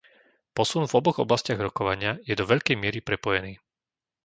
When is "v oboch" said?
0.89-1.17